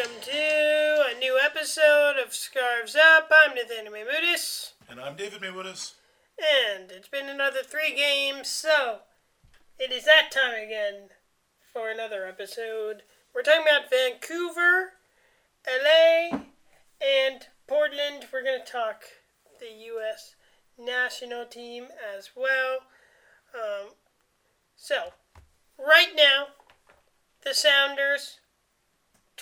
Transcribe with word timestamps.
welcome 0.00 0.20
to 0.22 1.04
a 1.14 1.18
new 1.18 1.38
episode 1.44 2.14
of 2.24 2.32
Scarves 2.32 2.96
Up. 2.96 3.30
I'm 3.30 3.54
Nathaniel 3.54 3.92
Maymudis, 3.92 4.72
And 4.88 4.98
I'm 4.98 5.14
David 5.14 5.42
Maywoodis. 5.42 5.92
and 6.38 6.90
it's 6.90 7.08
been 7.08 7.28
another 7.28 7.62
three 7.62 7.94
games, 7.94 8.48
so 8.48 9.00
it 9.78 9.92
is 9.92 10.06
that 10.06 10.30
time 10.30 10.54
again 10.54 11.10
for 11.72 11.90
another 11.90 12.24
episode. 12.24 13.02
We're 13.34 13.42
talking 13.42 13.62
about 13.62 13.90
Vancouver, 13.90 14.92
LA, 15.66 16.38
and 17.02 17.46
Portland. 17.66 18.26
We're 18.32 18.44
going 18.44 18.64
to 18.64 18.72
talk 18.72 19.02
the 19.58 19.70
U.S. 19.86 20.34
national 20.78 21.44
team 21.44 21.88
as 22.16 22.30
well. 22.34 22.78
Um, 23.54 23.90
so, 24.76 25.12
right 25.78 26.12
now, 26.16 26.46
the 27.44 27.52
Sounders 27.52 28.39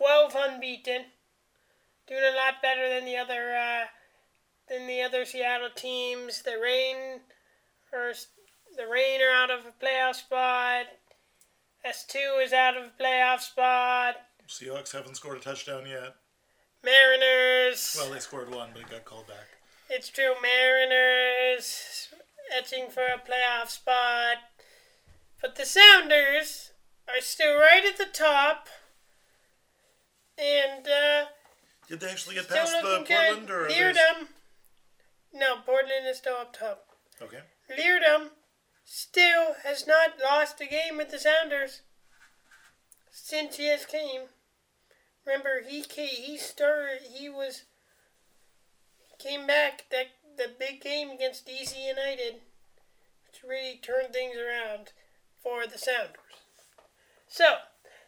12 0.00 0.34
unbeaten, 0.34 1.04
doing 2.08 2.22
a 2.22 2.34
lot 2.34 2.62
better 2.62 2.88
than 2.88 3.04
the 3.04 3.18
other 3.18 3.54
uh, 3.54 3.84
than 4.66 4.86
the 4.86 5.02
other 5.02 5.26
Seattle 5.26 5.68
teams. 5.74 6.40
The 6.40 6.58
Reign 6.58 7.20
are 7.92 8.14
the 8.78 8.90
Reign 8.90 9.20
are 9.20 9.42
out 9.42 9.50
of 9.50 9.66
a 9.66 9.84
playoff 9.84 10.14
spot. 10.14 10.86
S 11.84 12.06
two 12.06 12.40
is 12.42 12.54
out 12.54 12.78
of 12.78 12.84
a 12.84 13.02
playoff 13.02 13.40
spot. 13.40 14.16
Seahawks 14.48 14.92
haven't 14.92 15.16
scored 15.16 15.36
a 15.36 15.40
touchdown 15.40 15.84
yet. 15.86 16.14
Mariners. 16.82 17.94
Well, 17.98 18.10
they 18.10 18.20
scored 18.20 18.54
one, 18.54 18.70
but 18.72 18.82
it 18.82 18.90
got 18.90 19.04
called 19.04 19.26
back. 19.26 19.48
It's 19.90 20.08
true. 20.08 20.32
Mariners 20.42 22.08
etching 22.56 22.88
for 22.88 23.02
a 23.02 23.18
playoff 23.18 23.68
spot, 23.68 24.38
but 25.42 25.56
the 25.56 25.66
Sounders 25.66 26.70
are 27.06 27.20
still 27.20 27.58
right 27.58 27.84
at 27.86 27.98
the 27.98 28.10
top. 28.10 28.66
And 30.40 30.86
uh, 30.86 31.24
Did 31.90 31.98
they 31.98 32.08
actually 32.08 32.36
get 32.36 32.48
past 32.48 32.72
the 32.80 32.88
looking 32.88 33.16
Portland 33.16 33.50
or? 33.50 33.66
Leerdam. 33.66 34.28
No, 35.34 35.56
Portland 35.66 36.06
is 36.06 36.18
still 36.18 36.36
up 36.36 36.56
top. 36.56 36.86
Okay. 37.20 37.40
Leerdam 37.68 38.28
still 38.84 39.54
has 39.64 39.88
not 39.88 40.10
lost 40.22 40.60
a 40.60 40.66
game 40.66 40.98
with 40.98 41.10
the 41.10 41.18
Sounders 41.18 41.82
since 43.10 43.56
he 43.56 43.66
has 43.66 43.86
came. 43.86 44.22
Remember, 45.26 45.62
he 45.68 45.82
came, 45.82 46.10
he 46.10 46.38
started. 46.38 47.00
He 47.12 47.28
was 47.28 47.64
came 49.18 49.48
back 49.48 49.86
that 49.90 50.06
the 50.36 50.46
big 50.60 50.80
game 50.80 51.10
against 51.10 51.44
DC 51.44 51.76
United, 51.76 52.40
which 53.26 53.42
really 53.42 53.80
turned 53.82 54.14
things 54.14 54.36
around 54.36 54.92
for 55.42 55.66
the 55.66 55.76
Sounders. 55.76 56.16
So 57.26 57.56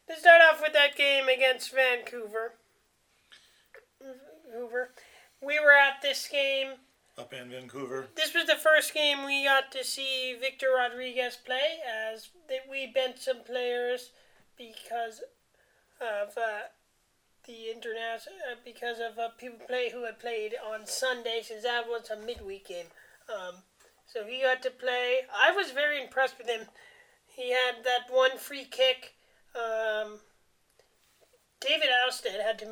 let's 0.09 0.21
start 0.21 0.41
off 0.41 0.63
with 0.63 0.73
that 0.73 0.97
game 0.97 1.29
against 1.29 1.75
Vancouver. 1.75 2.55
Vancouver. 4.01 4.91
We 5.41 5.59
were 5.59 5.73
at 5.73 6.03
this 6.03 6.29
game 6.29 6.75
Up 7.19 7.33
in 7.33 7.51
Vancouver. 7.51 8.07
this 8.15 8.35
was 8.35 8.47
the 8.47 8.57
first 8.57 8.95
game 8.95 9.25
we 9.25 9.45
got 9.45 9.73
to 9.73 9.85
see 9.85 10.37
Victor 10.41 10.69
Rodriguez 10.77 11.37
play, 11.45 11.79
as 12.13 12.29
that 12.49 12.69
we 12.71 12.87
bent 12.87 13.19
some 13.19 13.43
players 13.45 14.11
because 14.57 15.23
of 16.01 16.37
uh, 16.37 16.69
the 17.47 17.71
international 17.71 18.37
uh, 18.51 18.57
because 18.65 18.99
of 18.99 19.19
uh, 19.19 19.29
people 19.39 19.59
play 19.67 19.91
who 19.91 20.05
had 20.05 20.19
played 20.19 20.55
on 20.65 20.87
Sunday 20.87 21.41
since 21.43 21.63
that 21.65 21.89
was 21.89 22.11
a 22.11 22.17
midweek 22.17 22.69
game. 22.69 22.87
Um, 23.29 23.57
so 24.07 24.25
he 24.25 24.43
got 24.43 24.63
to 24.63 24.71
play. 24.71 25.21
I 25.35 25.53
was 25.53 25.71
very 25.71 26.01
impressed 26.03 26.39
with 26.39 26.49
him. 26.49 26.67
He 27.27 27.51
had 27.51 27.83
that 27.85 28.13
one 28.13 28.37
free 28.37 28.65
kick. 28.65 29.15
Um, 29.55 30.21
David 31.61 31.89
Ousted 32.07 32.41
had 32.41 32.59
to 32.59 32.67
make 32.67 32.71